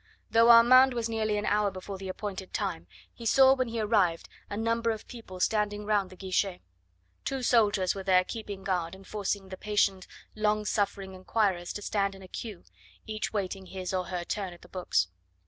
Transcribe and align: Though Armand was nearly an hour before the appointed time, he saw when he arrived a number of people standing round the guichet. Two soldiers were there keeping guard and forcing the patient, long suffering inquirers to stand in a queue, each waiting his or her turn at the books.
Though 0.31 0.49
Armand 0.49 0.95
was 0.95 1.07
nearly 1.07 1.37
an 1.37 1.45
hour 1.45 1.69
before 1.69 1.99
the 1.99 2.09
appointed 2.09 2.53
time, 2.55 2.87
he 3.13 3.23
saw 3.23 3.53
when 3.53 3.67
he 3.67 3.79
arrived 3.79 4.27
a 4.49 4.57
number 4.57 4.89
of 4.89 5.07
people 5.07 5.39
standing 5.39 5.85
round 5.85 6.09
the 6.09 6.15
guichet. 6.15 6.61
Two 7.23 7.43
soldiers 7.43 7.93
were 7.93 8.01
there 8.01 8.23
keeping 8.23 8.63
guard 8.63 8.95
and 8.95 9.05
forcing 9.05 9.49
the 9.49 9.57
patient, 9.57 10.07
long 10.33 10.65
suffering 10.65 11.13
inquirers 11.13 11.71
to 11.73 11.83
stand 11.83 12.15
in 12.15 12.23
a 12.23 12.27
queue, 12.27 12.63
each 13.05 13.31
waiting 13.31 13.67
his 13.67 13.93
or 13.93 14.05
her 14.07 14.23
turn 14.23 14.53
at 14.53 14.63
the 14.63 14.67
books. 14.69 15.07